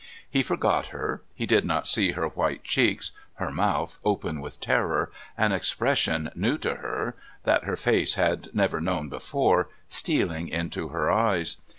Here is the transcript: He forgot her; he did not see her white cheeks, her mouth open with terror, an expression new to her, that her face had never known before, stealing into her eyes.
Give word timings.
He 0.27 0.41
forgot 0.41 0.87
her; 0.87 1.21
he 1.35 1.45
did 1.45 1.63
not 1.63 1.85
see 1.85 2.13
her 2.13 2.27
white 2.29 2.63
cheeks, 2.63 3.11
her 3.35 3.51
mouth 3.51 3.99
open 4.03 4.41
with 4.41 4.59
terror, 4.59 5.11
an 5.37 5.51
expression 5.51 6.31
new 6.33 6.57
to 6.57 6.77
her, 6.77 7.15
that 7.43 7.65
her 7.65 7.75
face 7.75 8.15
had 8.15 8.49
never 8.51 8.81
known 8.81 9.09
before, 9.09 9.69
stealing 9.89 10.47
into 10.47 10.87
her 10.87 11.11
eyes. 11.11 11.57